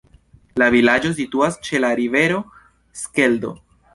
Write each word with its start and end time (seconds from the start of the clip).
La 0.61 0.69
vilaĝo 0.75 1.11
situas 1.19 1.59
ĉe 1.67 1.83
la 1.85 1.93
rivero 2.01 2.41
Skeldo. 3.05 3.55